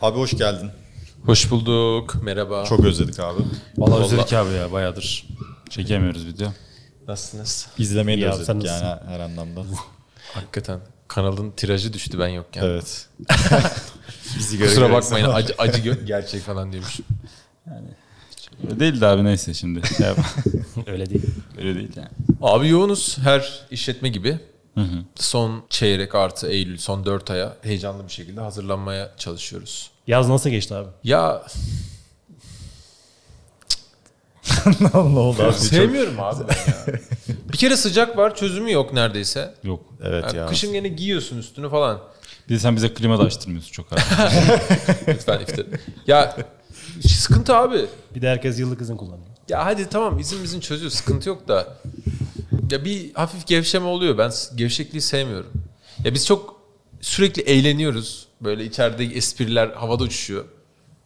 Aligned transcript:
Abi 0.00 0.18
hoş 0.18 0.36
geldin. 0.36 0.70
Hoş 1.26 1.50
bulduk. 1.50 2.16
Merhaba. 2.22 2.64
Çok 2.64 2.84
özledik 2.84 3.18
abi. 3.20 3.42
Vallahi 3.78 4.04
özledik 4.04 4.32
abi 4.32 4.52
ya 4.54 4.72
bayağıdır. 4.72 5.26
Çekemiyoruz 5.70 6.26
video. 6.26 6.48
Nasılsınız? 7.08 7.66
İzlemeyi 7.78 8.20
de 8.20 8.26
abi, 8.30 8.32
özledik 8.40 8.46
sen 8.46 8.54
yani 8.68 8.84
nasılsın? 8.84 9.08
her 9.08 9.20
anlamda. 9.20 9.64
Hakikaten 10.34 10.80
kanalın 11.08 11.50
tirajı 11.50 11.92
düştü 11.92 12.18
ben 12.18 12.28
yokken. 12.28 12.62
evet. 12.64 13.08
Bizi 14.38 14.58
göre 14.58 14.68
Kusura 14.68 14.86
göre 14.86 14.96
bakmayın 14.96 15.24
insan- 15.26 15.36
acı, 15.42 15.54
acı 15.58 15.78
gö- 15.82 16.04
gerçek 16.04 16.42
falan 16.42 16.72
diyormuş. 16.72 17.00
Öyle 18.64 18.80
değil 18.80 19.00
de 19.00 19.06
abi 19.06 19.24
neyse 19.24 19.54
şimdi. 19.54 19.80
Ya, 19.98 20.14
Öyle 20.86 21.10
değil. 21.10 21.22
Öyle 21.58 21.74
değil 21.74 21.90
yani. 21.96 22.08
Abi 22.42 22.68
yoğunuz 22.68 23.18
her 23.18 23.66
işletme 23.70 24.08
gibi. 24.08 24.38
Hı 24.74 24.80
hı. 24.80 25.04
Son 25.14 25.62
çeyrek 25.70 26.14
artı 26.14 26.48
Eylül 26.48 26.78
son 26.78 27.04
4 27.04 27.30
aya 27.30 27.56
heyecanlı 27.62 28.04
bir 28.06 28.12
şekilde 28.12 28.40
hazırlanmaya 28.40 29.10
çalışıyoruz. 29.18 29.90
Yaz 30.06 30.28
nasıl 30.28 30.50
geçti 30.50 30.74
abi? 30.74 30.88
Ya 31.04 31.42
ne 34.80 34.98
oldu 35.00 35.42
abi? 35.42 35.52
sevmiyorum 35.52 36.20
abi 36.20 36.44
ben 36.48 36.72
ya. 36.72 37.00
Bir 37.52 37.58
kere 37.58 37.76
sıcak 37.76 38.16
var 38.16 38.34
çözümü 38.36 38.72
yok 38.72 38.92
neredeyse. 38.92 39.54
Yok. 39.64 39.80
Evet 40.02 40.24
Yani 40.24 40.36
ya. 40.38 40.46
kışın 40.46 40.72
gene 40.72 40.88
giyiyorsun 40.88 41.38
üstünü 41.38 41.70
falan. 41.70 42.00
Bir 42.48 42.54
de 42.54 42.58
sen 42.58 42.76
bize 42.76 42.94
klima 42.94 43.18
da 43.18 43.22
açtırmıyorsun 43.22 43.72
çok 43.72 43.92
abi. 43.92 44.00
Lütfen 45.08 45.40
iftar. 45.40 45.66
Ya 46.06 46.36
sıkıntı 47.08 47.56
abi. 47.56 47.86
Bir 48.14 48.22
de 48.22 48.28
herkes 48.28 48.58
yıllık 48.58 48.80
izin 48.80 48.96
kullanıyor. 48.96 49.26
Ya 49.48 49.66
hadi 49.66 49.88
tamam 49.88 50.18
izin 50.18 50.44
bizim 50.44 50.60
çözüyor 50.60 50.90
sıkıntı 50.90 51.28
yok 51.28 51.48
da. 51.48 51.66
Ya 52.70 52.84
bir 52.84 53.14
hafif 53.14 53.46
gevşeme 53.46 53.86
oluyor. 53.86 54.18
Ben 54.18 54.32
gevşekliği 54.54 55.00
sevmiyorum. 55.00 55.52
Ya 56.04 56.14
biz 56.14 56.26
çok 56.26 56.60
sürekli 57.00 57.42
eğleniyoruz. 57.42 58.26
Böyle 58.40 58.64
içeride 58.64 59.04
espriler 59.04 59.68
havada 59.68 60.02
uçuşuyor. 60.02 60.44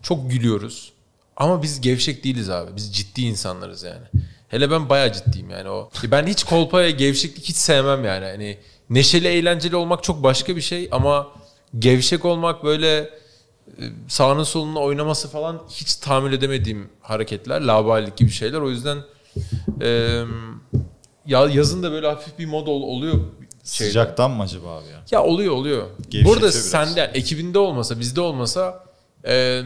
Çok 0.02 0.30
gülüyoruz. 0.30 0.92
Ama 1.36 1.62
biz 1.62 1.80
gevşek 1.80 2.24
değiliz 2.24 2.50
abi. 2.50 2.76
Biz 2.76 2.96
ciddi 2.96 3.22
insanlarız 3.22 3.82
yani. 3.82 4.06
Hele 4.48 4.70
ben 4.70 4.88
bayağı 4.88 5.12
ciddiyim 5.12 5.50
yani 5.50 5.68
o. 5.68 5.90
Ben 6.04 6.26
hiç 6.26 6.44
kolpaya 6.44 6.90
gevşeklik 6.90 7.44
hiç 7.44 7.56
sevmem 7.56 8.04
yani. 8.04 8.24
Hani 8.24 8.58
neşeli 8.90 9.28
eğlenceli 9.28 9.76
olmak 9.76 10.02
çok 10.02 10.22
başka 10.22 10.56
bir 10.56 10.60
şey 10.60 10.88
ama 10.92 11.28
gevşek 11.78 12.24
olmak 12.24 12.64
böyle 12.64 12.96
e, 12.96 13.10
sağının 14.08 14.44
solunun 14.44 14.76
oynaması 14.76 15.28
falan 15.28 15.62
hiç 15.70 15.94
tahammül 15.94 16.32
edemediğim 16.32 16.88
hareketler. 17.00 17.60
Laballik 17.60 18.16
gibi 18.16 18.30
şeyler. 18.30 18.60
O 18.60 18.70
yüzden 18.70 18.98
e, 19.80 20.20
ya 21.26 21.46
yazın 21.48 21.82
da 21.82 21.92
böyle 21.92 22.06
hafif 22.06 22.38
bir 22.38 22.46
mod 22.46 22.66
ol- 22.66 22.82
oluyor. 22.82 23.14
şeyde. 23.64 23.90
Sıcaktan 23.90 24.30
mı 24.30 24.42
acaba 24.42 24.76
abi 24.78 24.86
ya? 24.88 25.02
Ya 25.10 25.22
oluyor 25.22 25.52
oluyor. 25.54 25.86
Gevşetiyor 25.98 26.24
Burada 26.24 26.40
biraz. 26.44 26.54
sende 26.54 27.10
ekibinde 27.14 27.58
olmasa 27.58 28.00
bizde 28.00 28.20
olmasa 28.20 28.84
e, 29.26 29.62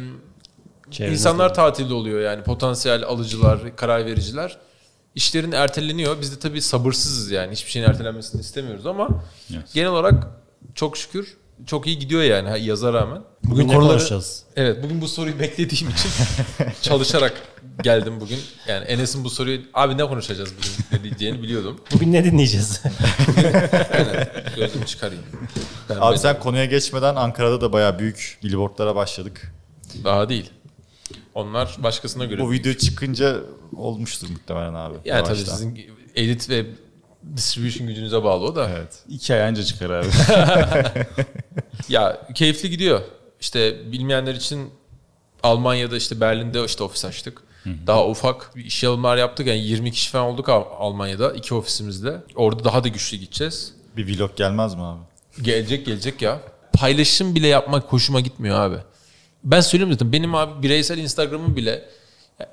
insanlar 0.98 1.50
de. 1.50 1.52
tatilde 1.52 1.94
oluyor 1.94 2.20
yani 2.20 2.42
potansiyel 2.42 3.04
alıcılar, 3.04 3.76
karar 3.76 4.06
vericiler. 4.06 4.58
İşlerin 5.14 5.52
erteleniyor. 5.52 6.20
Biz 6.20 6.36
de 6.36 6.38
tabii 6.40 6.62
sabırsızız 6.62 7.30
yani. 7.30 7.52
Hiçbir 7.52 7.70
şeyin 7.70 7.86
ertelenmesini 7.86 8.40
istemiyoruz 8.40 8.86
ama 8.86 9.08
Evet. 9.54 9.62
genel 9.74 9.90
olarak 9.90 10.26
çok 10.74 10.96
şükür 10.96 11.36
çok 11.66 11.86
iyi 11.86 11.98
gidiyor 11.98 12.22
yani 12.22 12.48
ha- 12.48 12.56
yaza 12.56 12.92
rağmen. 12.92 13.22
Bugün 13.44 13.68
ne 13.68 13.74
konuşacağız? 13.74 14.42
Evet 14.56 14.82
bugün 14.82 15.00
bu 15.00 15.08
soruyu 15.08 15.38
beklediğim 15.38 15.92
için 15.92 16.10
çalışarak 16.82 17.42
geldim 17.82 18.20
bugün. 18.20 18.38
Yani 18.68 18.84
Enes'in 18.84 19.24
bu 19.24 19.30
soruyu 19.30 19.60
abi 19.74 19.98
ne 19.98 20.04
konuşacağız 20.04 20.50
bugün 20.90 21.04
diyeceğini 21.04 21.42
biliyordum. 21.42 21.80
Bugün 21.92 22.12
ne 22.12 22.24
dinleyeceğiz? 22.24 22.82
Aynen. 23.92 24.28
Gözümü 24.56 24.86
çıkarayım. 24.86 25.22
Ben 25.88 25.96
Abi 26.00 26.18
sen 26.18 26.38
konuya 26.40 26.64
geçmeden 26.64 27.14
Ankara'da 27.16 27.60
da 27.60 27.72
bayağı 27.72 27.98
büyük 27.98 28.38
billboardlara 28.44 28.96
başladık. 28.96 29.52
Daha 30.04 30.28
değil. 30.28 30.50
Onlar 31.34 31.76
başkasına 31.78 32.24
göre. 32.24 32.40
Bu 32.40 32.50
video 32.52 32.72
çıkınca 32.74 33.36
olmuştur 33.76 34.28
muhtemelen 34.30 34.74
abi. 34.74 34.94
yani 35.04 35.24
tabii 35.24 35.36
sizin 35.38 35.80
edit 36.16 36.50
ve 36.50 36.66
distribution 37.36 37.88
gücünüze 37.88 38.24
bağlı 38.24 38.44
o 38.44 38.56
da. 38.56 38.70
Evet. 38.70 38.98
İki 39.08 39.34
ay 39.34 39.42
anca 39.42 39.62
çıkar 39.62 39.90
abi. 39.90 40.06
Ya 41.88 42.26
keyifli 42.34 42.70
gidiyor. 42.70 43.00
İşte 43.40 43.92
bilmeyenler 43.92 44.34
için 44.34 44.70
Almanya'da 45.42 45.96
işte 45.96 46.20
Berlin'de 46.20 46.64
işte 46.64 46.84
ofis 46.84 47.04
açtık. 47.04 47.42
Daha 47.86 48.06
ufak 48.06 48.56
bir 48.56 48.64
iş 48.64 48.84
alımlar 48.84 49.16
yaptık. 49.16 49.46
Yani 49.46 49.58
20 49.58 49.92
kişi 49.92 50.10
falan 50.10 50.26
olduk 50.26 50.48
Al- 50.48 50.64
Almanya'da 50.78 51.32
iki 51.32 51.54
ofisimizde. 51.54 52.16
Orada 52.36 52.64
daha 52.64 52.84
da 52.84 52.88
güçlü 52.88 53.16
gideceğiz. 53.16 53.72
Bir 53.96 54.18
vlog 54.18 54.36
gelmez 54.36 54.74
mi 54.74 54.82
abi? 54.82 55.00
Gelecek 55.42 55.86
gelecek 55.86 56.22
ya. 56.22 56.40
Paylaşım 56.72 57.34
bile 57.34 57.46
yapmak 57.46 57.84
hoşuma 57.92 58.20
gitmiyor 58.20 58.60
abi. 58.60 58.76
Ben 59.44 59.60
söyleyeyim 59.60 59.92
zaten 59.92 60.12
benim 60.12 60.34
abi 60.34 60.62
bireysel 60.62 60.98
Instagram'ım 60.98 61.56
bile 61.56 61.84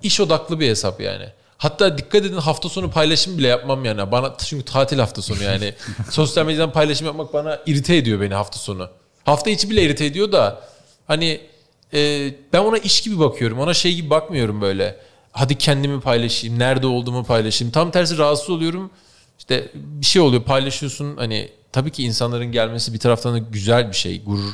iş 0.04 0.20
odaklı 0.20 0.60
bir 0.60 0.70
hesap 0.70 1.02
yani. 1.02 1.26
Hatta 1.58 1.98
dikkat 1.98 2.26
edin 2.26 2.38
hafta 2.38 2.70
sonu 2.70 2.92
paylaşım 2.92 3.38
bile 3.38 3.48
yapmam 3.48 3.86
yani. 3.86 4.12
Bana 4.12 4.34
çünkü 4.38 4.66
tatil 4.66 5.00
hafta 5.00 5.22
sonu 5.22 5.44
yani. 5.44 5.74
Sosyal 6.12 6.46
medyadan 6.46 6.72
paylaşım 6.74 7.08
yapmak 7.08 7.34
bana 7.34 7.60
irite 7.66 7.96
ediyor 7.96 8.22
beni 8.22 8.34
hafta 8.34 8.60
sonu. 8.60 8.90
Hafta 9.26 9.50
içi 9.50 9.70
bile 9.70 9.84
irite 9.84 10.06
ediyor 10.06 10.32
da 10.32 10.62
hani 11.08 11.42
e, 11.94 12.32
ben 12.54 12.60
ona 12.60 12.78
iş 12.78 13.02
gibi 13.02 13.20
bakıyorum. 13.20 13.60
Ona 13.60 13.74
şey 13.74 13.96
gibi 13.96 14.10
bakmıyorum 14.10 14.62
böyle. 14.62 14.98
Hadi 15.32 15.58
kendimi 15.58 16.02
paylaşayım, 16.02 16.60
nerede 16.60 16.88
olduğumu 16.88 17.24
paylaşayım. 17.24 17.72
Tam 17.72 17.92
tersi 17.92 18.18
rahatsız 18.18 18.50
oluyorum. 18.50 18.92
İşte 19.40 19.72
bir 19.76 20.06
şey 20.06 20.22
oluyor 20.22 20.44
paylaşıyorsun 20.44 21.18
hani 21.18 21.50
tabii 21.72 21.92
ki 21.92 22.04
insanların 22.04 22.52
gelmesi 22.52 22.94
bir 22.94 23.00
taraftan 23.00 23.34
da 23.34 23.38
güzel 23.38 23.88
bir 23.90 23.96
şey 23.96 24.24
gurur 24.24 24.54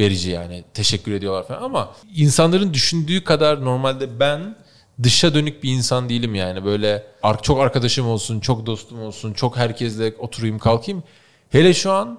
verici 0.00 0.30
yani 0.30 0.64
teşekkür 0.74 1.12
ediyorlar 1.12 1.48
falan 1.48 1.62
ama 1.62 1.94
insanların 2.16 2.74
düşündüğü 2.74 3.24
kadar 3.24 3.64
normalde 3.64 4.20
ben 4.20 4.56
dışa 5.02 5.34
dönük 5.34 5.62
bir 5.62 5.72
insan 5.72 6.08
değilim 6.08 6.34
yani 6.34 6.64
böyle 6.64 7.06
çok 7.42 7.60
arkadaşım 7.60 8.08
olsun 8.08 8.40
çok 8.40 8.66
dostum 8.66 9.02
olsun 9.02 9.32
çok 9.32 9.56
herkesle 9.56 10.14
oturayım 10.18 10.58
kalkayım 10.58 11.02
hele 11.50 11.74
şu 11.74 11.92
an 11.92 12.18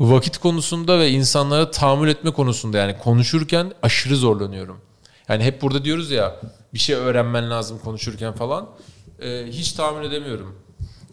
vakit 0.00 0.38
konusunda 0.38 0.98
ve 0.98 1.10
insanlara 1.10 1.70
tahammül 1.70 2.08
etme 2.08 2.30
konusunda 2.30 2.78
yani 2.78 2.98
konuşurken 2.98 3.72
aşırı 3.82 4.16
zorlanıyorum. 4.16 4.76
Yani 5.28 5.44
hep 5.44 5.62
burada 5.62 5.84
diyoruz 5.84 6.10
ya 6.10 6.36
bir 6.74 6.78
şey 6.78 6.94
öğrenmen 6.96 7.50
lazım 7.50 7.78
konuşurken 7.84 8.32
falan. 8.32 8.68
Ee, 9.22 9.44
hiç 9.48 9.72
tahammül 9.72 10.04
edemiyorum. 10.06 10.54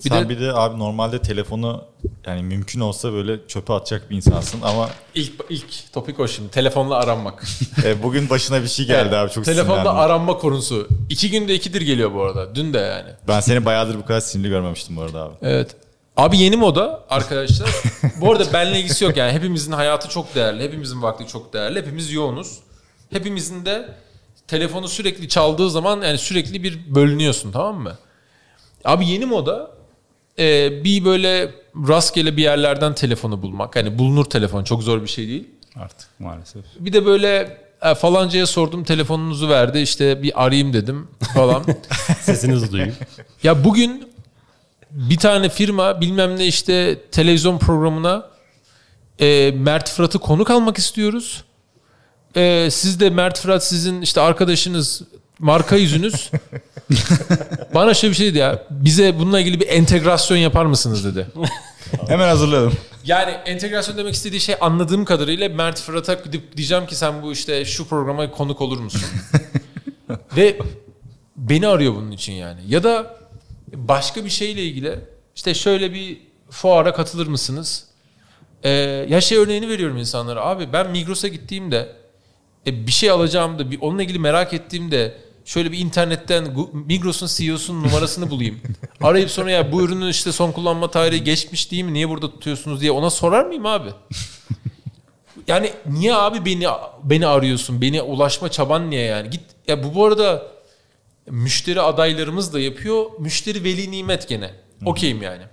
Bir 0.06 0.10
Sen 0.10 0.24
de 0.26 0.30
bir 0.30 0.40
de 0.40 0.54
abi 0.54 0.80
normalde 0.80 1.22
telefonu 1.22 1.84
yani 2.28 2.44
mümkün 2.44 2.80
olsa 2.80 3.14
böyle 3.14 3.48
çöpe 3.48 3.74
atacak 3.74 4.10
bir 4.10 4.16
insansın 4.16 4.62
ama 4.62 4.90
ilk 5.16 5.34
ilk 5.50 5.94
topik 5.94 6.20
o 6.20 6.28
şimdi 6.28 6.52
telefonla 6.52 6.96
aranmak. 6.96 7.44
e, 7.84 8.04
bugün 8.04 8.30
başına 8.30 8.62
bir 8.64 8.68
şey 8.68 8.86
geldi 8.86 9.16
abi 9.16 9.32
çok 9.32 9.46
Telefonda 9.46 9.74
sinirlendim. 9.76 10.00
aranma 10.02 10.38
konusu. 10.38 10.88
İki 11.10 11.32
günde 11.32 11.54
ikidir 11.56 11.82
geliyor 11.82 12.14
bu 12.14 12.22
arada. 12.24 12.56
Dün 12.56 12.74
de 12.74 12.78
yani. 12.78 13.10
Ben 13.28 13.40
seni 13.40 13.66
bayağıdır 13.66 13.96
bu 13.98 14.06
kadar 14.06 14.20
sinirli 14.20 14.50
görmemiştim 14.50 14.96
bu 14.98 15.02
arada 15.02 15.24
abi. 15.24 15.34
Evet. 15.42 15.76
Abi 16.18 16.38
yeni 16.38 16.56
moda 16.56 17.04
arkadaşlar. 17.10 17.70
bu 18.22 18.32
arada 18.32 18.54
benimle 18.54 18.80
ilgisi 18.80 19.06
yok 19.06 19.18
yani. 19.18 19.32
Hepimizin 19.32 19.72
hayatı 19.72 20.10
çok 20.10 20.36
değerli. 20.36 20.64
Hepimizin 20.64 21.02
vakti 21.02 21.28
çok 21.28 21.54
değerli. 21.54 21.80
Hepimiz 21.80 22.12
yoğunuz. 22.12 22.60
Hepimizin 23.10 23.66
de 23.66 23.90
telefonu 24.48 24.88
sürekli 24.88 25.30
çaldığı 25.30 25.70
zaman 25.70 26.02
yani 26.02 26.18
sürekli 26.18 26.64
bir 26.64 26.96
bölünüyorsun 26.96 27.52
tamam 27.52 27.80
mı? 27.80 27.98
Abi 28.86 29.08
yeni 29.08 29.26
moda 29.26 29.72
e, 30.40 30.72
bir 30.84 31.06
böyle 31.06 31.52
rastgele 31.88 32.38
bir 32.38 32.44
yerlerden 32.44 32.96
telefonu 32.96 33.42
bulmak. 33.42 33.76
Yani 33.76 33.98
bulunur 34.00 34.26
telefon 34.26 34.64
çok 34.64 34.84
zor 34.84 35.02
bir 35.02 35.08
şey 35.08 35.28
değil. 35.28 35.48
Artık 35.76 36.10
maalesef. 36.20 36.66
Bir 36.80 36.94
de 36.94 37.06
böyle 37.06 37.58
e, 37.82 37.96
falancaya 37.96 38.48
sordum 38.48 38.84
telefonunuzu 38.84 39.50
verdi 39.50 39.80
işte 39.80 40.24
bir 40.24 40.44
arayayım 40.46 40.74
dedim 40.74 41.08
falan. 41.36 41.64
Sesinizi 42.22 42.72
duyayım. 42.72 42.96
ya 43.44 43.64
bugün 43.64 44.13
bir 44.94 45.18
tane 45.18 45.50
firma 45.50 46.02
bilmem 46.02 46.38
ne 46.38 46.46
işte 46.46 47.02
televizyon 47.12 47.58
programına 47.58 48.30
e, 49.20 49.52
Mert 49.52 49.90
Fırat'ı 49.90 50.20
konuk 50.20 50.50
almak 50.50 50.78
istiyoruz. 50.78 51.44
E, 52.36 52.70
siz 52.72 53.00
de 53.00 53.10
Mert 53.10 53.40
Fırat 53.40 53.66
sizin 53.66 54.02
işte 54.02 54.22
arkadaşınız 54.22 55.02
marka 55.40 55.76
yüzünüz. 55.76 56.32
Bana 57.74 57.94
şöyle 57.94 58.12
bir 58.12 58.18
şey 58.18 58.28
dedi 58.28 58.38
ya 58.38 58.64
bize 58.70 59.20
bununla 59.20 59.40
ilgili 59.40 59.60
bir 59.60 59.68
entegrasyon 59.68 60.38
yapar 60.38 60.66
mısınız 60.66 61.06
dedi. 61.06 61.28
Hemen 62.08 62.28
hazırladım. 62.28 62.74
Yani 63.06 63.32
entegrasyon 63.32 63.98
demek 63.98 64.14
istediği 64.14 64.42
şey 64.42 64.56
anladığım 64.62 65.06
kadarıyla 65.06 65.50
Mert 65.50 65.82
Fırat'a 65.82 66.14
gidip 66.14 66.58
diyeceğim 66.58 66.86
ki 66.86 66.96
sen 66.96 67.24
bu 67.24 67.32
işte 67.32 67.66
şu 67.66 67.88
programa 67.88 68.32
konuk 68.32 68.62
olur 68.62 68.80
musun? 68.80 69.02
Ve 70.38 70.58
beni 71.38 71.68
arıyor 71.68 71.96
bunun 71.96 72.12
için 72.12 72.34
yani. 72.34 72.60
Ya 72.68 72.84
da 72.84 73.18
başka 73.74 74.26
bir 74.26 74.30
şeyle 74.30 74.64
ilgili 74.64 75.00
işte 75.36 75.54
şöyle 75.54 75.94
bir 75.94 76.22
fuara 76.50 76.94
katılır 76.94 77.28
mısınız? 77.28 77.86
Ee, 78.64 78.70
ya 79.10 79.22
şey 79.22 79.38
örneğini 79.38 79.70
veriyorum 79.70 79.98
insanlara. 79.98 80.46
Abi 80.46 80.74
ben 80.74 80.92
Migros'a 80.92 81.28
gittiğimde 81.28 81.96
e, 82.68 82.88
bir 82.88 82.92
şey 82.92 83.10
alacağımda 83.10 83.72
bir, 83.72 83.82
onunla 83.82 84.04
ilgili 84.04 84.20
merak 84.20 84.54
ettiğimde 84.54 85.18
şöyle 85.46 85.72
bir 85.72 85.80
internetten 85.80 86.56
Migros'un 86.74 87.28
CEO'sunun 87.28 87.84
numarasını 87.84 88.30
bulayım. 88.30 88.62
Arayıp 89.02 89.32
sonra 89.32 89.52
ya 89.52 89.72
bu 89.72 89.82
ürünün 89.82 90.10
işte 90.10 90.32
son 90.32 90.52
kullanma 90.52 90.92
tarihi 90.92 91.24
geçmiş 91.24 91.72
değil 91.72 91.84
mi? 91.84 91.94
Niye 91.94 92.10
burada 92.10 92.32
tutuyorsunuz 92.32 92.82
diye 92.82 92.92
ona 92.92 93.10
sorar 93.10 93.46
mıyım 93.46 93.66
abi? 93.66 93.90
yani 95.48 95.72
niye 95.86 96.16
abi 96.16 96.46
beni 96.46 96.68
beni 97.04 97.28
arıyorsun? 97.28 97.82
Beni 97.82 98.02
ulaşma 98.02 98.52
çaban 98.52 98.90
niye 98.90 99.02
yani? 99.02 99.30
Git 99.30 99.42
ya 99.68 99.84
bu 99.84 99.96
bu 99.96 100.06
arada 100.06 100.53
müşteri 101.28 101.82
adaylarımız 101.82 102.54
da 102.54 102.60
yapıyor. 102.60 103.06
Müşteri 103.20 103.64
veli 103.64 103.92
nimet 103.92 104.30
gene. 104.30 104.52
Okeyim 104.86 105.22
yani. 105.22 105.44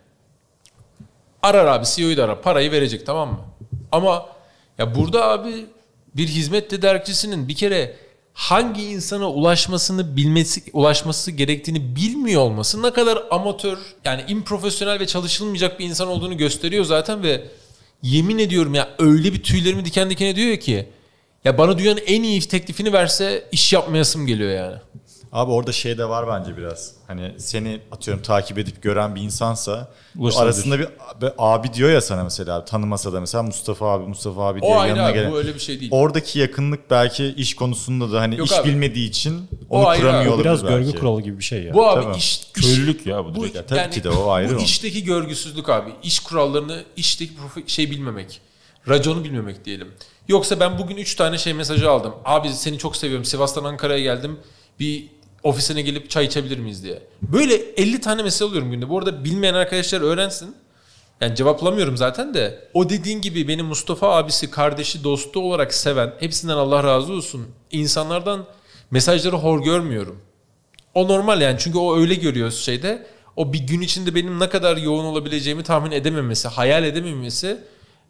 Arar 1.42 1.66
abi 1.66 1.86
CEO'yu 1.86 2.16
da 2.16 2.24
arar. 2.24 2.42
Parayı 2.42 2.72
verecek 2.72 3.06
tamam 3.06 3.28
mı? 3.28 3.40
Ama 3.92 4.26
ya 4.78 4.94
burada 4.94 5.24
abi 5.24 5.66
bir 6.16 6.28
hizmet 6.28 6.70
tedarikçisinin 6.70 7.48
bir 7.48 7.54
kere 7.54 7.96
hangi 8.32 8.84
insana 8.84 9.30
ulaşmasını 9.30 10.16
bilmesi 10.16 10.62
ulaşması 10.72 11.30
gerektiğini 11.30 11.96
bilmiyor 11.96 12.42
olması 12.42 12.82
ne 12.82 12.92
kadar 12.92 13.18
amatör 13.30 13.78
yani 14.04 14.24
improfesyonel 14.28 15.00
ve 15.00 15.06
çalışılmayacak 15.06 15.78
bir 15.78 15.84
insan 15.84 16.08
olduğunu 16.08 16.36
gösteriyor 16.36 16.84
zaten 16.84 17.22
ve 17.22 17.44
yemin 18.02 18.38
ediyorum 18.38 18.74
ya 18.74 18.88
öyle 18.98 19.32
bir 19.32 19.42
tüylerimi 19.42 19.84
diken 19.84 20.10
diken 20.10 20.26
ediyor 20.26 20.56
ki 20.56 20.88
ya 21.44 21.58
bana 21.58 21.78
dünyanın 21.78 22.00
en 22.06 22.22
iyi 22.22 22.40
teklifini 22.40 22.92
verse 22.92 23.44
iş 23.52 23.72
yapmayasım 23.72 24.26
geliyor 24.26 24.50
yani. 24.50 24.76
Abi 25.32 25.50
orada 25.52 25.72
şey 25.72 25.98
de 25.98 26.08
var 26.08 26.28
bence 26.28 26.56
biraz. 26.56 26.92
Hani 27.06 27.34
seni 27.38 27.80
atıyorum 27.92 28.22
takip 28.22 28.58
edip 28.58 28.82
gören 28.82 29.14
bir 29.14 29.20
insansa 29.20 29.88
Ulaşılabilir. 30.18 30.44
arasında 30.46 30.78
bir, 30.78 30.86
bir 31.20 31.32
abi 31.38 31.72
diyor 31.74 31.90
ya 31.90 32.00
sana 32.00 32.24
mesela 32.24 32.64
tanımasa 32.64 33.12
da 33.12 33.20
mesela 33.20 33.42
Mustafa 33.42 33.86
abi 33.92 34.06
Mustafa 34.06 34.42
abi 34.48 34.60
diye 34.62 34.74
O 34.74 34.84
yanına 34.84 35.06
abi 35.06 35.14
gelen. 35.14 35.32
bu 35.32 35.36
öyle 35.38 35.54
bir 35.54 35.60
şey 35.60 35.80
değil. 35.80 35.90
Oradaki 35.94 36.38
yakınlık 36.38 36.90
belki 36.90 37.26
iş 37.26 37.54
konusunda 37.54 38.12
da 38.12 38.20
hani 38.20 38.36
Yok 38.36 38.46
iş 38.50 38.58
abi. 38.58 38.68
bilmediği 38.68 39.08
için 39.08 39.48
O 39.70 39.78
onu 39.78 39.86
ayrı 39.88 40.00
kuramıyor 40.02 40.22
abi. 40.24 40.28
olabilir 40.30 40.44
Biraz 40.44 40.64
belki. 40.64 40.84
görgü 40.86 40.98
kuralı 40.98 41.22
gibi 41.22 41.38
bir 41.38 41.44
şey 41.44 41.62
ya. 41.64 41.74
Bu 41.74 41.86
abi 41.88 42.04
Tabii. 42.04 42.16
iş, 42.16 42.40
Köylülük 42.52 43.06
ya 43.06 43.24
bu 43.24 43.34
bu 43.34 43.44
direkt. 43.44 43.68
tabii 43.68 43.90
ki 43.90 44.04
de 44.04 44.10
o 44.10 44.30
ayrı 44.30 44.54
Bu 44.56 44.60
o. 44.60 44.64
işteki 44.64 45.04
görgüsüzlük 45.04 45.68
abi. 45.68 45.90
İş 46.02 46.20
kurallarını, 46.20 46.84
işteki 46.96 47.32
şey 47.66 47.90
bilmemek. 47.90 48.40
Raconu 48.88 49.24
bilmemek 49.24 49.64
diyelim. 49.64 49.88
Yoksa 50.28 50.60
ben 50.60 50.78
bugün 50.78 50.96
3 50.96 51.14
tane 51.14 51.38
şey 51.38 51.52
mesajı 51.54 51.90
aldım. 51.90 52.12
Abi 52.24 52.48
seni 52.48 52.78
çok 52.78 52.96
seviyorum. 52.96 53.24
Sivas'tan 53.24 53.64
Ankara'ya 53.64 54.00
geldim. 54.00 54.38
Bir 54.80 55.06
ofisine 55.42 55.82
gelip 55.82 56.10
çay 56.10 56.24
içebilir 56.24 56.58
miyiz 56.58 56.84
diye. 56.84 57.02
Böyle 57.22 57.54
50 57.54 58.00
tane 58.00 58.22
mesaj 58.22 58.48
alıyorum 58.48 58.70
günde. 58.70 58.88
Bu 58.88 58.98
arada 58.98 59.24
bilmeyen 59.24 59.54
arkadaşlar 59.54 60.00
öğrensin. 60.00 60.56
Yani 61.20 61.36
cevaplamıyorum 61.36 61.96
zaten 61.96 62.34
de. 62.34 62.68
O 62.74 62.88
dediğin 62.88 63.20
gibi 63.20 63.48
benim 63.48 63.66
Mustafa 63.66 64.16
abisi, 64.16 64.50
kardeşi, 64.50 65.04
dostu 65.04 65.40
olarak 65.40 65.74
seven, 65.74 66.14
hepsinden 66.20 66.56
Allah 66.56 66.84
razı 66.84 67.12
olsun. 67.12 67.46
insanlardan 67.70 68.46
mesajları 68.90 69.36
hor 69.36 69.64
görmüyorum. 69.64 70.18
O 70.94 71.08
normal 71.08 71.40
yani 71.40 71.56
çünkü 71.58 71.78
o 71.78 71.96
öyle 71.96 72.14
görüyor 72.14 72.50
şeyde. 72.50 73.06
O 73.36 73.52
bir 73.52 73.58
gün 73.58 73.80
içinde 73.80 74.14
benim 74.14 74.40
ne 74.40 74.48
kadar 74.48 74.76
yoğun 74.76 75.04
olabileceğimi 75.04 75.62
tahmin 75.62 75.90
edememesi, 75.90 76.48
hayal 76.48 76.84
edememesi 76.84 77.58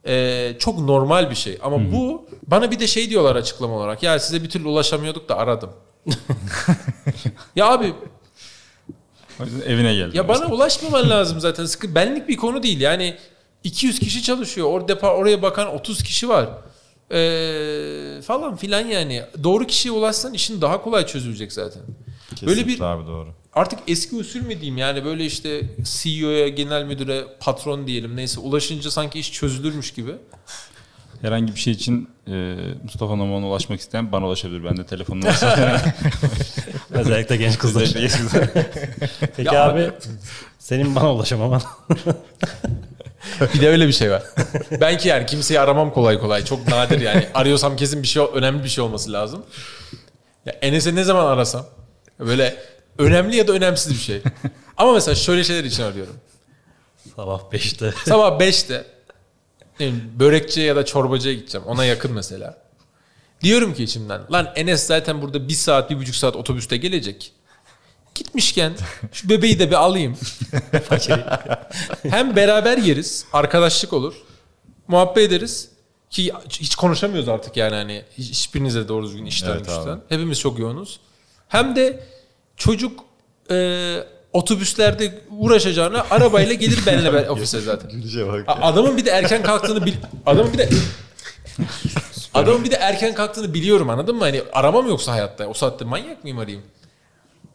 e, 0.07 0.53
çok 0.59 0.79
normal 0.79 1.31
bir 1.31 1.35
şey. 1.35 1.59
Ama 1.63 1.93
bu 1.93 2.27
bana 2.47 2.71
bir 2.71 2.81
de 2.81 2.87
şey 2.87 3.11
diyorlar 3.11 3.37
açıklama 3.37 3.75
olarak. 3.75 4.03
Ya 4.03 4.19
size 4.19 4.43
bir 4.43 4.51
türlü 4.51 4.69
ulaşamıyorduk 4.69 5.29
da 5.29 5.37
aradım. 5.37 5.71
ya 7.57 7.67
abi 7.71 7.95
O 9.41 9.45
yüzden 9.45 9.61
evine 9.71 9.95
geldim. 9.95 10.13
ya 10.15 10.29
bana 10.29 10.47
ulaşmaman 10.47 11.11
lazım 11.11 11.41
zaten. 11.41 11.65
Sıkı 11.67 11.95
benlik 11.95 12.29
bir 12.29 12.37
konu 12.37 12.63
değil. 12.63 12.81
Yani 12.81 13.17
200 13.65 13.99
kişi 13.99 14.23
çalışıyor. 14.23 14.67
Orada 14.67 14.95
oraya 14.95 15.43
bakan 15.43 15.75
30 15.75 16.03
kişi 16.03 16.29
var. 16.29 16.49
Ee, 17.13 18.23
falan 18.23 18.57
filan 18.57 18.87
yani. 18.87 19.23
Doğru 19.45 19.67
kişiye 19.67 19.93
ulaşsan 19.93 20.35
işin 20.35 20.61
daha 20.61 20.83
kolay 20.83 21.07
çözülecek 21.07 21.53
zaten. 21.53 21.83
Böyle 22.43 22.61
bir 22.61 22.65
Kesinlikle 22.65 22.85
abi 22.85 23.07
doğru. 23.07 23.29
artık 23.55 23.79
eski 23.89 24.17
usul 24.17 24.41
mü 24.41 24.49
diyeyim 24.61 24.79
yani 24.79 25.05
böyle 25.05 25.25
işte 25.25 25.63
CEO'ya, 25.85 26.49
genel 26.49 26.85
müdüre, 26.85 27.25
patron 27.41 27.87
diyelim 27.87 28.17
neyse 28.17 28.41
ulaşınca 28.41 28.91
sanki 28.91 29.19
iş 29.19 29.33
çözülürmüş 29.33 29.93
gibi. 29.93 30.13
Herhangi 31.23 31.55
bir 31.55 31.61
şey 31.61 31.73
için 31.73 32.09
e, 32.27 32.57
Mustafa 32.83 33.17
Noman'a 33.17 33.47
ulaşmak 33.47 33.81
isteyen 33.81 34.13
bana 34.13 34.27
ulaşabilir. 34.27 34.65
Bende 34.65 34.87
telefonum 34.87 35.23
varsa. 35.25 35.81
Özellikle 36.91 37.37
genç 37.37 37.59
kızlar. 37.59 37.89
Peki 39.37 39.55
Ya 39.55 39.65
abi 39.65 39.91
senin 40.59 40.97
bana 40.97 41.15
ulaşamaman. 41.15 41.63
Bir 43.55 43.61
de 43.61 43.69
öyle 43.69 43.89
bir 43.89 43.93
şey 43.93 44.11
var. 44.11 44.23
ben 44.81 44.99
ki 44.99 45.09
yani 45.09 45.27
kimseyi 45.27 45.61
aramam 45.61 45.93
kolay 45.93 46.19
kolay. 46.19 46.45
Çok 46.45 46.69
nadir 46.69 47.01
yani. 47.01 47.27
Arıyorsam 47.35 47.77
kesin 47.77 48.03
bir 48.03 48.09
şey 48.09 48.23
önemli 48.35 48.65
bir 48.65 48.69
şey 48.69 48.85
olması 48.85 49.13
lazım. 49.13 49.43
Ya 50.47 50.53
Enes'e 50.53 50.95
ne 50.95 51.05
zaman 51.05 51.27
arasam 51.27 51.67
böyle 52.19 52.57
önemli 52.99 53.37
ya 53.37 53.49
da 53.49 53.53
önemsiz 53.53 53.93
bir 53.93 53.99
şey. 53.99 54.23
Ama 54.77 54.93
mesela 54.93 55.15
şöyle 55.15 55.45
şeyler 55.45 55.65
için 55.65 55.83
arıyorum. 55.83 56.17
Sabah 57.17 57.41
5'te. 57.53 57.93
Sabah 58.07 58.41
5'te 58.41 58.75
ne 58.75 58.75
bileyim, 58.75 58.85
börekçiye 60.19 60.67
ya 60.67 60.77
da 60.77 60.85
çorbacıya 60.85 61.35
gideceğim. 61.35 61.67
Ona 61.67 61.85
yakın 61.85 62.13
mesela. 62.13 62.59
Diyorum 63.43 63.75
ki 63.75 63.83
içimden 63.85 64.21
lan 64.33 64.53
Enes 64.57 64.87
zaten 64.87 65.23
burada 65.23 65.49
bir 65.49 65.55
saat 65.55 65.91
bir 65.91 65.97
buçuk 65.97 66.15
saat 66.15 66.37
otobüste 66.37 66.77
gelecek. 66.77 67.33
Gitmişken 68.15 68.73
şu 69.13 69.29
bebeği 69.29 69.59
de 69.59 69.71
bir 69.71 69.75
alayım. 69.77 70.17
Hem 72.11 72.37
beraber 72.37 72.79
yeriz. 72.79 73.25
Arkadaşlık 73.33 73.93
olur. 73.93 74.15
Muhabbet 74.89 75.29
ederiz. 75.33 75.69
Ki 76.11 76.33
hiç 76.51 76.75
konuşamıyoruz 76.75 77.29
artık 77.29 77.57
yani 77.57 77.75
hani 77.75 78.05
hiç- 78.19 78.31
hiçbirinizle 78.31 78.89
doğru 78.89 79.07
düzgün 79.07 79.27
işten 79.27 79.51
Evet 79.51 79.59
güçten. 79.67 80.01
Hepimiz 80.09 80.41
çok 80.41 80.59
yoğunuz. 80.59 81.01
Hem 81.49 81.77
de 81.77 82.05
çocuk 82.57 83.01
e, 83.51 83.57
otobüslerde 84.33 85.19
uğraşacağına 85.39 86.07
arabayla 86.11 86.55
gelir 86.55 86.79
benimle 86.87 87.13
ben 87.13 87.25
ofise 87.29 87.61
zaten. 87.61 87.91
Adamın 88.47 88.97
bir 88.97 89.05
de 89.05 89.11
erken 89.11 89.43
kalktığını 89.43 89.87
bil 89.87 89.95
adamın 90.27 90.53
bir 90.53 90.59
de 90.59 90.69
adamın 92.35 92.65
bir 92.65 92.71
de 92.71 92.75
erken 92.77 93.15
kalktığını 93.15 93.55
biliyorum 93.55 93.91
anladın 93.91 94.17
mı? 94.17 94.23
Hani 94.25 94.43
aramam 94.53 94.89
yoksa 94.89 95.13
hayatta. 95.13 95.47
O 95.47 95.55
saatte 95.55 95.85
manyak 95.85 96.23
mıyım 96.25 96.39
arayayım? 96.39 96.63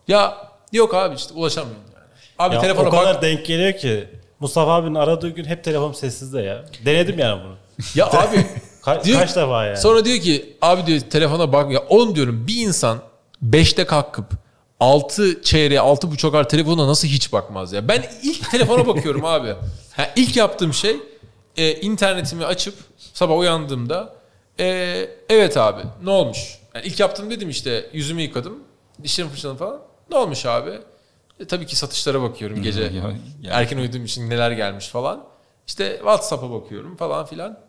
Ya 0.08 0.38
yok 0.72 0.94
abi 0.96 1.16
işte 1.16 1.34
ulaşamıyorum 1.34 1.84
yani. 1.94 2.06
Abi 2.40 2.56
Ya 2.56 2.62
telefona 2.62 2.88
o 2.88 2.92
kadar 2.92 3.16
bak. 3.16 3.22
denk 3.22 3.46
geliyor 3.46 3.74
ki. 3.74 4.08
Mustafa 4.40 4.72
abinin 4.76 4.96
aradığı 4.96 5.30
gün 5.30 5.46
hep 5.46 5.64
telefonum 5.64 5.94
sessizde 5.96 6.42
ya. 6.42 6.66
Denedim 6.86 7.20
yani 7.20 7.42
bunu. 7.44 7.56
Ya 7.96 8.08
abi 8.08 8.46
Ka- 8.82 9.04
Diyor- 9.04 9.20
kaç 9.20 9.36
defa 9.36 9.66
yani. 9.66 9.78
Sonra 9.78 10.06
diyor 10.06 10.18
ki 10.20 10.58
abi 10.62 10.86
diyor 10.86 11.00
telefona 11.00 11.54
bak. 11.54 11.72
Ya 11.72 11.84
oğlum 11.90 12.16
diyorum 12.16 12.48
bir 12.48 12.56
insan 12.68 12.98
5'te 13.46 13.86
kalkıp 13.86 14.26
6 14.80 15.42
çeyreğe 15.42 15.80
6 15.80 16.12
buçuk 16.12 16.36
ar 16.36 16.50
telefona 16.50 16.88
nasıl 16.88 17.08
hiç 17.08 17.34
bakmaz 17.34 17.74
ya. 17.74 17.88
Ben 17.88 18.06
ilk 18.24 18.52
telefona 18.52 18.88
bakıyorum 18.88 19.26
abi. 19.36 19.56
Ha, 19.96 20.10
ilk 20.16 20.36
yaptığım 20.38 20.74
şey 20.74 20.98
e, 21.58 21.74
internetimi 21.82 22.46
açıp 22.46 22.76
sabah 23.14 23.38
uyandığımda 23.38 24.16
e, 24.60 24.66
evet 25.30 25.58
abi 25.58 25.82
ne 26.04 26.10
olmuş? 26.10 26.60
Yani 26.76 26.86
ilk 26.86 27.00
yaptığım 27.00 27.30
dedim 27.30 27.50
işte 27.50 27.90
yüzümü 27.94 28.22
yıkadım. 28.22 28.64
Dişlerimi 29.04 29.32
fırçaladım 29.34 29.58
falan. 29.58 29.80
Ne 30.12 30.18
olmuş 30.18 30.46
abi? 30.46 30.72
E, 31.40 31.46
tabii 31.46 31.66
ki 31.66 31.76
satışlara 31.76 32.22
bakıyorum 32.22 32.62
gece. 32.64 32.92
Erken 33.52 33.78
uyuduğum 33.78 34.06
için 34.06 34.30
neler 34.30 34.52
gelmiş 34.52 34.88
falan. 34.88 35.24
İşte 35.68 35.96
WhatsApp'a 35.98 36.52
bakıyorum 36.52 36.96
falan 36.96 37.26
filan. 37.26 37.60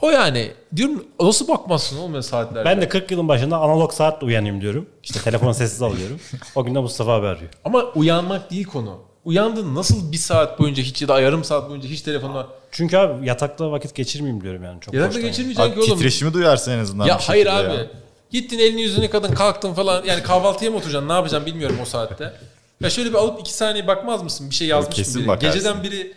O 0.00 0.10
yani 0.10 0.52
diyorum 0.76 1.04
nasıl 1.20 1.48
bakmazsın 1.48 1.98
oğlum 1.98 2.22
saatlerde? 2.22 2.64
Ben 2.64 2.80
de 2.80 2.88
40 2.88 3.10
yılın 3.10 3.28
başında 3.28 3.56
analog 3.56 3.92
saatle 3.92 4.26
uyanayım 4.26 4.60
diyorum. 4.60 4.86
İşte 5.02 5.20
telefonu 5.20 5.54
sessiz 5.54 5.82
alıyorum. 5.82 6.20
O 6.54 6.64
gün 6.64 6.74
de 6.74 6.78
Mustafa 6.78 7.12
abi 7.12 7.26
arıyor. 7.26 7.50
Ama 7.64 7.84
uyanmak 7.84 8.50
değil 8.50 8.64
konu. 8.64 8.98
Uyandın 9.24 9.74
nasıl 9.74 10.12
bir 10.12 10.16
saat 10.16 10.58
boyunca 10.58 10.82
hiç 10.82 11.02
ya 11.02 11.08
da 11.08 11.20
yarım 11.20 11.44
saat 11.44 11.70
boyunca 11.70 11.88
hiç 11.88 12.02
telefonla... 12.02 12.48
Çünkü 12.70 12.96
abi 12.96 13.26
yatakta 13.26 13.72
vakit 13.72 13.94
geçirmeyeyim 13.94 14.42
diyorum 14.42 14.64
yani. 14.64 14.80
Çok 14.80 14.94
Yatakta 14.94 15.20
geçirmeyeceksin 15.20 15.74
ki 15.74 15.80
oğlum. 15.80 15.94
titreşimi 15.94 16.34
duyarsın 16.34 16.72
en 16.72 16.78
azından. 16.78 17.06
Ya 17.06 17.18
bir 17.18 17.22
hayır 17.22 17.46
abi. 17.46 17.74
ya. 17.74 17.86
Gittin 18.30 18.58
elini 18.58 18.82
yüzünü 18.82 19.04
yıkadın 19.04 19.34
kalktın 19.34 19.74
falan. 19.74 20.04
Yani 20.04 20.22
kahvaltıya 20.22 20.70
mı 20.70 20.76
oturacaksın 20.76 21.08
ne 21.08 21.12
yapacaksın 21.12 21.46
bilmiyorum 21.46 21.76
o 21.82 21.84
saatte. 21.84 22.32
Ya 22.80 22.90
şöyle 22.90 23.10
bir 23.10 23.14
alıp 23.14 23.40
iki 23.40 23.52
saniye 23.52 23.86
bakmaz 23.86 24.22
mısın? 24.22 24.50
Bir 24.50 24.54
şey 24.54 24.68
yazmış 24.68 25.08
mı 25.08 25.14
biri? 25.20 25.28
bakarsın. 25.28 25.58
Geceden 25.58 25.82
biri... 25.82 26.12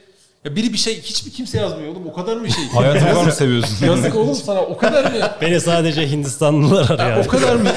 Ya 0.46 0.56
biri 0.56 0.74
bir 0.74 0.78
şey 0.78 1.02
hiçbir 1.02 1.32
kimse 1.32 1.58
yazmıyor 1.60 1.92
oğlum 1.92 2.08
o 2.08 2.14
kadar 2.14 2.38
mı 2.38 2.52
şey? 2.52 2.68
Hayatı 2.68 3.00
kadar 3.00 3.24
mı 3.24 3.32
seviyorsun? 3.32 3.86
Yazık 3.86 4.16
oğlum 4.16 4.36
sana 4.36 4.62
o 4.62 4.78
kadar 4.78 5.04
mı? 5.04 5.20
Beni 5.42 5.62
sadece 5.62 6.12
Hindistanlılar 6.12 6.90
arıyor. 6.90 7.18
Ya, 7.18 7.24
o 7.24 7.28
kadar 7.28 7.56
mı? 7.56 7.70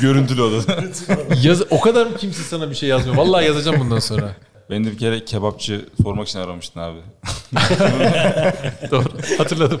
Görüntülü 0.00 0.42
odada. 0.42 0.84
Yaz, 1.42 1.62
o 1.70 1.80
kadar 1.80 2.06
mı 2.06 2.16
kimse 2.16 2.42
sana 2.42 2.70
bir 2.70 2.74
şey 2.74 2.88
yazmıyor? 2.88 3.16
Vallahi 3.16 3.44
yazacağım 3.46 3.80
bundan 3.80 3.98
sonra. 3.98 4.36
Beni 4.70 4.86
de 4.86 4.90
bir 4.90 4.98
kere 4.98 5.24
kebapçı 5.24 5.84
sormak 6.02 6.28
için 6.28 6.38
aramıştın 6.38 6.80
abi. 6.80 6.98
Doğru. 8.90 9.04
Hatırladım. 9.38 9.80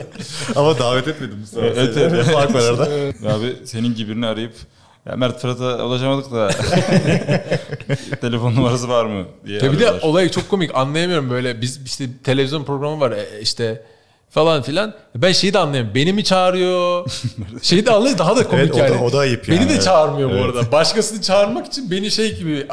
Ama 0.56 0.78
davet 0.78 1.08
etmedim. 1.08 1.44
Evet, 1.58 1.96
evet. 1.96 2.24
Fark 2.24 2.54
var 2.54 2.62
arada. 2.62 2.84
Abi 3.34 3.56
senin 3.64 3.94
gibi 3.94 4.10
birini 4.10 4.26
arayıp 4.26 4.52
ya 5.06 5.16
Mert 5.16 5.40
Fırat'a 5.40 5.84
ulaşamadık 5.86 6.32
da 6.32 6.48
telefon 8.20 8.54
numarası 8.56 8.88
var 8.88 9.04
mı 9.04 9.24
diye 9.46 9.58
Ya 9.58 9.72
bir 9.72 9.80
de 9.80 9.84
arıyorlar. 9.88 10.02
olay 10.08 10.28
çok 10.28 10.48
komik. 10.50 10.70
Anlayamıyorum 10.74 11.30
böyle. 11.30 11.60
Biz 11.60 11.80
işte 11.84 12.04
televizyon 12.24 12.64
programı 12.64 13.00
var 13.00 13.10
e, 13.10 13.40
işte 13.40 13.82
falan 14.30 14.62
filan. 14.62 14.94
Ben 15.16 15.32
şeyi 15.32 15.54
de 15.54 15.58
anlayamıyorum. 15.58 15.94
Beni 15.94 16.12
mi 16.12 16.24
çağırıyor? 16.24 17.10
şeyi 17.62 17.86
de 17.86 17.90
anlayamıyorum. 17.90 18.18
Daha 18.18 18.36
da 18.36 18.48
komik 18.48 18.64
Evet, 18.64 18.74
o 18.74 18.78
da- 18.78 18.82
yani. 18.84 19.02
o 19.04 19.12
da 19.12 19.18
ayıp 19.18 19.48
Beni 19.48 19.56
yani, 19.56 19.68
de 19.68 19.72
evet. 19.72 19.82
çağırmıyor 19.84 20.30
bu 20.30 20.34
Evet. 20.34 20.44
arada. 20.44 20.72
Başkasını 20.72 21.22
çağırmak 21.22 21.66
için 21.66 21.90
beni 21.90 22.10
şey 22.10 22.36
gibi 22.36 22.66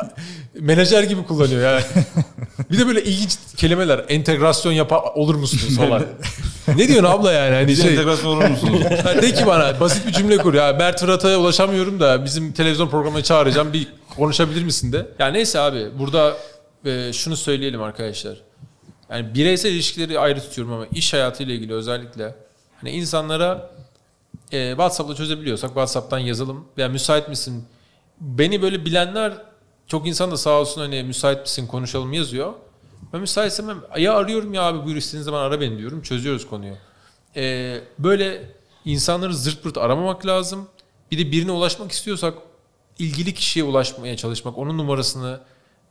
menajer 0.60 1.04
gibi 1.04 1.24
kullanıyor 1.24 1.62
yani. 1.74 1.84
bir 2.72 2.78
de 2.80 2.88
böyle 2.88 3.04
ilginç 3.04 3.38
kelimeler. 3.58 4.06
Entegrasyon 4.10 4.72
yapa 4.72 5.02
olur 5.02 5.36
musunuz 5.36 5.78
falan. 5.78 6.04
Ne 6.78 6.88
diyorsun 6.88 7.04
abla 7.04 7.32
yani? 7.32 7.56
Hani 7.56 7.68
Bize 7.68 7.84
şey, 7.84 7.92
entegrasyon 7.92 8.30
olur 8.38 8.46
musunuz? 8.46 8.82
De 9.22 9.34
ki 9.34 9.46
bana 9.46 9.80
basit 9.80 10.08
bir 10.08 10.12
cümle 10.12 10.38
kur 10.38 10.54
ya. 10.54 10.74
Mert 10.74 11.00
Fırat'a 11.00 11.38
ulaşamıyorum 11.38 12.00
da 12.00 12.26
bizim 12.26 12.52
televizyon 12.52 12.90
programına 12.90 13.24
çağıracağım 13.24 13.74
bir 13.74 13.88
konuşabilir 14.16 14.64
misin 14.64 14.92
de. 14.92 15.08
Ya 15.20 15.28
neyse 15.28 15.60
abi 15.60 15.88
burada 16.00 16.38
e, 16.86 17.14
şunu 17.14 17.38
söyleyelim 17.38 17.82
arkadaşlar. 17.82 18.42
Yani 19.10 19.36
bireysel 19.36 19.72
ilişkileri 19.72 20.20
ayrı 20.20 20.42
tutuyorum 20.42 20.74
ama 20.74 20.86
iş 20.92 21.14
hayatıyla 21.14 21.54
ilgili 21.54 21.74
özellikle 21.74 22.36
hani 22.82 22.92
insanlara 22.92 23.70
e, 24.52 24.70
WhatsApp'la 24.70 25.16
çözebiliyorsak 25.16 25.70
WhatsApp'tan 25.70 26.20
yazalım 26.20 26.66
veya 26.78 26.90
müsait 26.90 27.30
misin? 27.30 27.66
Beni 28.22 28.62
böyle 28.62 28.86
bilenler 28.86 29.34
çok 29.88 30.08
insan 30.08 30.32
da 30.32 30.38
sağ 30.38 30.50
olsun 30.60 30.82
hani 30.82 31.04
müsait 31.04 31.42
misin 31.42 31.68
konuşalım 31.68 32.14
yazıyor. 32.14 32.54
Ben 33.14 33.22
müsaitsem 33.22 33.68
ben- 33.68 34.02
ya 34.02 34.14
arıyorum 34.14 34.54
ya 34.54 34.64
abi 34.64 34.86
buyur 34.86 34.96
istediğin 34.96 35.24
zaman 35.24 35.42
ara 35.42 35.62
beni 35.62 35.78
diyorum 35.78 36.02
çözüyoruz 36.02 36.48
konuyu. 36.48 36.74
E, 37.36 37.76
böyle 38.00 38.52
insanları 38.86 39.36
zırt 39.36 39.64
pırt 39.64 39.78
aramamak 39.78 40.26
lazım. 40.26 40.68
Bir 41.12 41.18
de 41.18 41.32
birine 41.32 41.52
ulaşmak 41.52 41.92
istiyorsak 41.92 42.34
ilgili 43.00 43.34
kişiye 43.34 43.66
ulaşmaya 43.66 44.18
çalışmak, 44.18 44.58
onun 44.58 44.78
numarasını 44.78 45.40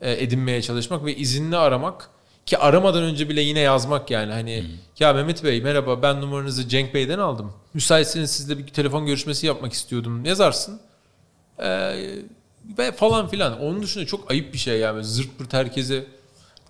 e, 0.00 0.12
edinmeye 0.22 0.62
çalışmak 0.62 1.04
ve 1.04 1.16
izinli 1.16 1.56
aramak 1.56 2.10
ki 2.46 2.58
aramadan 2.58 3.02
önce 3.02 3.28
bile 3.28 3.40
yine 3.40 3.60
yazmak 3.60 4.10
yani 4.10 4.32
hani 4.32 4.64
ya 4.98 5.12
Mehmet 5.12 5.44
Bey 5.44 5.62
merhaba 5.62 6.02
ben 6.02 6.20
numaranızı 6.20 6.68
Cenk 6.68 6.94
Bey'den 6.94 7.18
aldım. 7.18 7.52
Müsaitseniz 7.74 8.30
sizle 8.30 8.58
bir 8.58 8.66
telefon 8.66 9.06
görüşmesi 9.06 9.46
yapmak 9.46 9.72
istiyordum. 9.72 10.24
Yazarsın. 10.24 10.80
Ee, 11.58 11.94
ve 12.78 12.92
falan 12.92 13.28
filan. 13.28 13.60
Onun 13.60 13.82
dışında 13.82 14.06
çok 14.06 14.30
ayıp 14.30 14.52
bir 14.52 14.58
şey 14.58 14.78
yani. 14.78 15.04
Zırt 15.04 15.38
pırt 15.38 15.52
herkese 15.52 16.04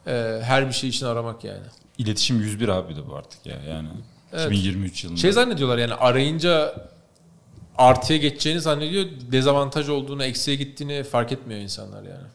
e, 0.09 0.41
her 0.43 0.69
bir 0.69 0.73
şey 0.73 0.91
için 0.91 1.07
aramak 1.07 1.45
yani. 1.45 1.67
İletişim 1.99 2.41
101 2.41 2.69
abi 2.69 2.97
de 2.97 3.09
bu 3.09 3.17
artık 3.17 3.47
ya 3.47 3.57
yani. 3.69 3.89
Evet. 4.33 4.47
2023 4.47 5.05
yılında. 5.05 5.21
Şey 5.21 5.33
zannediyorlar 5.33 5.79
yani 5.79 5.95
arayınca 5.95 6.75
artıya 7.79 8.19
geçeceğini 8.19 8.61
zannediyor. 8.61 9.07
Dezavantaj 9.33 9.89
olduğunu, 9.89 10.25
eksiye 10.25 10.57
gittiğini 10.57 11.03
fark 11.03 11.33
etmiyor 11.33 11.61
insanlar 11.61 12.03
yani. 12.03 12.27